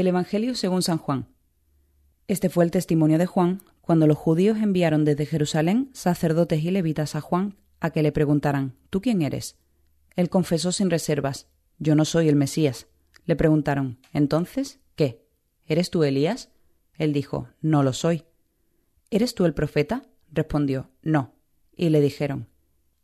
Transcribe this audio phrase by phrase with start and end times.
[0.00, 1.28] Del Evangelio según San Juan.
[2.26, 7.16] Este fue el testimonio de Juan cuando los judíos enviaron desde Jerusalén sacerdotes y levitas
[7.16, 9.58] a Juan a que le preguntaran ¿Tú quién eres?
[10.16, 11.48] Él confesó sin reservas
[11.78, 12.86] Yo no soy el Mesías.
[13.26, 15.28] Le preguntaron ¿Entonces qué?
[15.66, 16.48] ¿Eres tú Elías?
[16.96, 18.24] Él dijo No lo soy.
[19.10, 20.04] ¿Eres tú el profeta?
[20.32, 21.34] Respondió No.
[21.76, 22.48] Y le dijeron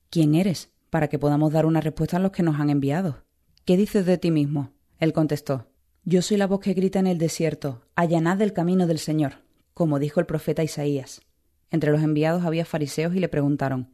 [0.08, 0.72] ¿Quién eres?
[0.88, 3.22] para que podamos dar una respuesta a los que nos han enviado.
[3.66, 4.72] ¿Qué dices de ti mismo?
[4.98, 5.66] Él contestó
[6.08, 9.42] yo soy la voz que grita en el desierto, allanad el camino del Señor,
[9.74, 11.20] como dijo el profeta Isaías.
[11.72, 13.90] Entre los enviados había fariseos y le preguntaron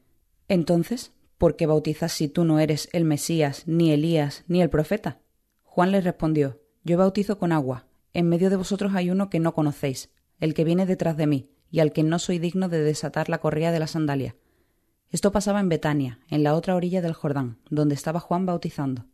[0.47, 5.23] Entonces, ¿por qué bautizas si tú no eres el Mesías, ni Elías, ni el profeta?
[5.63, 7.87] Juan les respondió Yo bautizo con agua.
[8.13, 11.49] En medio de vosotros hay uno que no conocéis, el que viene detrás de mí,
[11.71, 14.37] y al que no soy digno de desatar la correa de la sandalia.
[15.09, 19.07] Esto pasaba en Betania, en la otra orilla del Jordán, donde estaba Juan bautizando.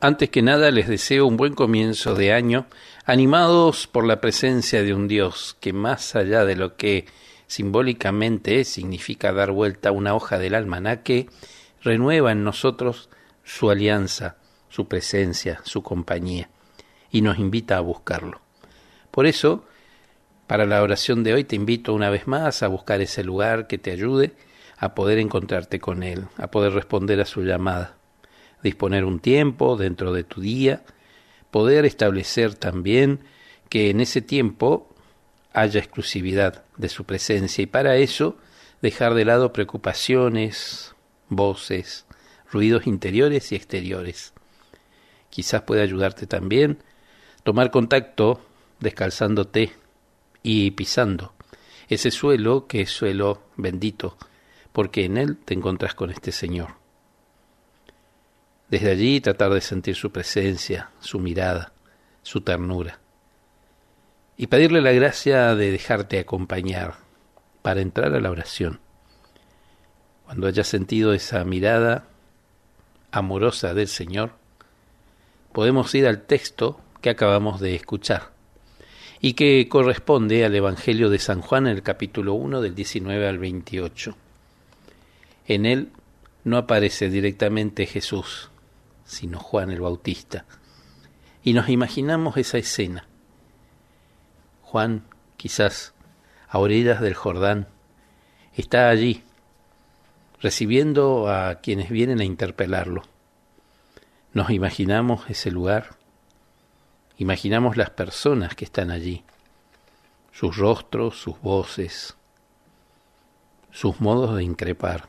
[0.00, 2.66] Antes que nada les deseo un buen comienzo de año,
[3.04, 7.06] animados por la presencia de un Dios que más allá de lo que
[7.48, 11.26] simbólicamente significa dar vuelta una hoja del almanaque,
[11.82, 13.10] renueva en nosotros
[13.42, 14.36] su alianza,
[14.68, 16.48] su presencia, su compañía,
[17.10, 18.40] y nos invita a buscarlo.
[19.10, 19.64] Por eso,
[20.46, 23.78] para la oración de hoy te invito una vez más a buscar ese lugar que
[23.78, 24.36] te ayude
[24.76, 27.97] a poder encontrarte con Él, a poder responder a su llamada
[28.62, 30.82] disponer un tiempo dentro de tu día,
[31.50, 33.20] poder establecer también
[33.68, 34.88] que en ese tiempo
[35.52, 38.36] haya exclusividad de su presencia y para eso
[38.82, 40.94] dejar de lado preocupaciones,
[41.28, 42.06] voces,
[42.50, 44.32] ruidos interiores y exteriores.
[45.30, 46.78] Quizás pueda ayudarte también
[47.42, 48.40] tomar contacto
[48.80, 49.72] descalzándote
[50.42, 51.34] y pisando
[51.88, 54.16] ese suelo que es suelo bendito,
[54.72, 56.74] porque en él te encuentras con este Señor.
[58.70, 61.72] Desde allí tratar de sentir su presencia, su mirada,
[62.22, 63.00] su ternura.
[64.36, 66.96] Y pedirle la gracia de dejarte acompañar
[67.62, 68.80] para entrar a la oración.
[70.24, 72.04] Cuando hayas sentido esa mirada
[73.10, 74.32] amorosa del Señor,
[75.52, 78.30] podemos ir al texto que acabamos de escuchar
[79.20, 83.38] y que corresponde al Evangelio de San Juan en el capítulo 1 del 19 al
[83.38, 84.14] 28.
[85.46, 85.88] En él
[86.44, 88.50] no aparece directamente Jesús,
[89.08, 90.44] sino Juan el Bautista.
[91.42, 93.08] Y nos imaginamos esa escena.
[94.62, 95.06] Juan,
[95.38, 95.94] quizás
[96.46, 97.68] a orillas del Jordán,
[98.54, 99.24] está allí,
[100.40, 103.02] recibiendo a quienes vienen a interpelarlo.
[104.34, 105.96] Nos imaginamos ese lugar,
[107.16, 109.24] imaginamos las personas que están allí,
[110.32, 112.14] sus rostros, sus voces,
[113.70, 115.08] sus modos de increpar.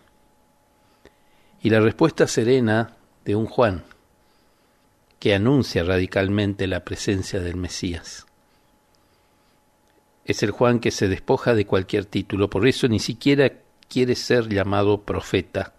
[1.61, 2.95] Y la respuesta serena
[3.29, 3.83] de un Juan
[5.19, 8.25] que anuncia radicalmente la presencia del Mesías.
[10.25, 13.51] Es el Juan que se despoja de cualquier título, por eso ni siquiera
[13.87, 15.75] quiere ser llamado profeta.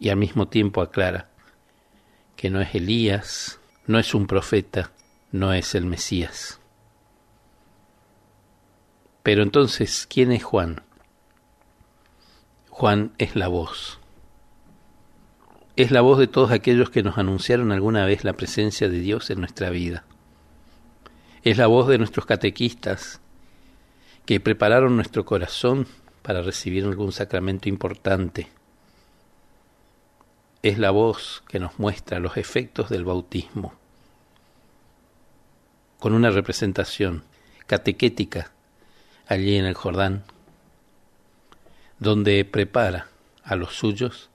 [0.00, 1.28] Y al mismo tiempo aclara
[2.34, 4.90] que no es Elías, no es un profeta,
[5.30, 6.58] no es el Mesías.
[9.22, 10.82] Pero entonces, ¿quién es Juan?
[12.70, 14.01] Juan es la voz
[15.82, 19.30] es la voz de todos aquellos que nos anunciaron alguna vez la presencia de Dios
[19.30, 20.04] en nuestra vida.
[21.42, 23.20] Es la voz de nuestros catequistas
[24.24, 25.88] que prepararon nuestro corazón
[26.22, 28.48] para recibir algún sacramento importante.
[30.62, 33.74] Es la voz que nos muestra los efectos del bautismo,
[35.98, 37.24] con una representación
[37.66, 38.52] catequética
[39.26, 40.22] allí en el Jordán,
[41.98, 43.08] donde prepara
[43.42, 44.30] a los suyos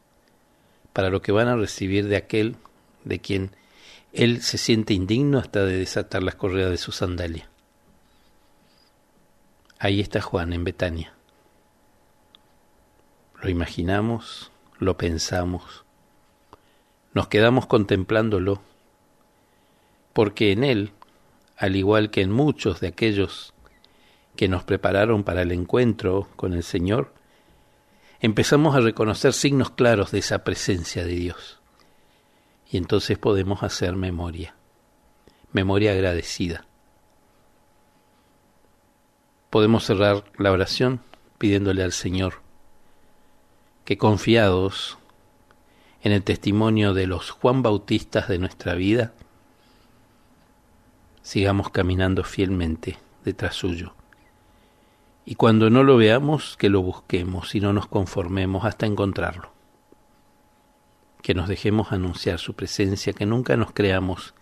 [0.97, 2.55] para lo que van a recibir de aquel
[3.03, 3.51] de quien
[4.13, 7.47] él se siente indigno hasta de desatar las correas de su sandalia.
[9.77, 11.13] Ahí está Juan en Betania.
[13.39, 15.85] Lo imaginamos, lo pensamos,
[17.13, 18.63] nos quedamos contemplándolo,
[20.13, 20.94] porque en él,
[21.57, 23.53] al igual que en muchos de aquellos
[24.35, 27.13] que nos prepararon para el encuentro con el Señor,
[28.19, 31.60] empezamos a reconocer signos claros de esa presencia de Dios.
[32.69, 34.56] Y entonces podemos hacer memoria,
[35.52, 36.66] memoria agradecida.
[39.50, 41.02] Podemos cerrar la oración
[41.38, 42.42] pidiéndole al Señor
[43.86, 44.98] que confiados
[46.02, 49.14] en el testimonio de los Juan Bautistas de nuestra vida,
[51.22, 53.94] sigamos caminando fielmente detrás suyo.
[55.29, 59.51] Y cuando no lo veamos, que lo busquemos y no nos conformemos hasta encontrarlo.
[61.21, 64.33] Que nos dejemos anunciar su presencia, que nunca nos creamos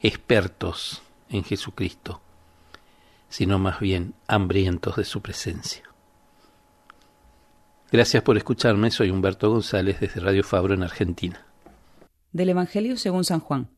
[0.00, 2.20] expertos en Jesucristo,
[3.30, 5.82] sino más bien hambrientos de su presencia.
[7.90, 11.44] Gracias por escucharme, soy Humberto González desde Radio Fabro en Argentina.
[12.30, 13.70] Del Evangelio según San Juan.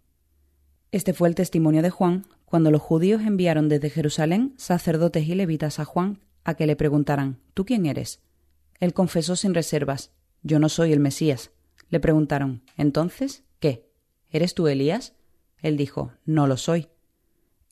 [0.92, 5.80] Este fue el testimonio de Juan cuando los judíos enviaron desde Jerusalén sacerdotes y levitas
[5.80, 8.20] a Juan a que le preguntaran ¿Tú quién eres?
[8.80, 10.12] Él confesó sin reservas
[10.42, 11.50] Yo no soy el Mesías.
[11.88, 13.90] Le preguntaron ¿Entonces qué?
[14.30, 15.14] ¿Eres tú Elías?
[15.62, 16.88] Él dijo No lo soy.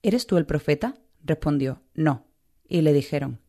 [0.02, 0.96] ¿Eres tú el profeta?
[1.22, 2.26] Respondió No.
[2.68, 3.40] Y le dijeron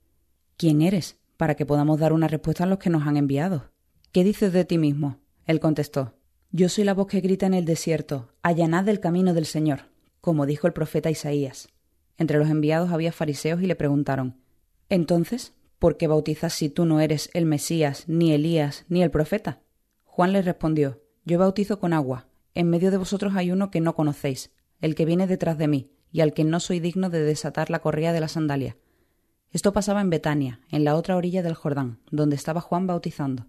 [0.57, 1.17] ¿Quién eres?
[1.37, 3.71] para que podamos dar una respuesta a los que nos han enviado.
[4.11, 5.19] ¿Qué dices de ti mismo?
[5.45, 6.13] Él contestó
[6.51, 9.89] Yo soy la voz que grita en el desierto, allanad el camino del Señor,
[10.21, 11.69] como dijo el profeta Isaías.
[12.17, 14.42] Entre los enviados había fariseos y le preguntaron
[14.93, 19.59] Entonces, ¿por qué bautizas si tú no eres el Mesías, ni Elías, ni el profeta?
[20.03, 22.27] Juan les respondió Yo bautizo con agua.
[22.53, 24.51] En medio de vosotros hay uno que no conocéis,
[24.81, 27.79] el que viene detrás de mí, y al que no soy digno de desatar la
[27.79, 28.77] correa de la sandalia.
[29.49, 33.47] Esto pasaba en Betania, en la otra orilla del Jordán, donde estaba Juan bautizando.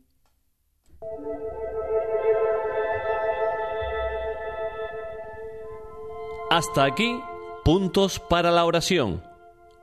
[6.51, 7.21] Hasta aquí,
[7.67, 9.34] puntos para la oración.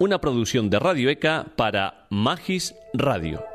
[0.01, 3.50] Una producción de Radio ECA para Magis Radio.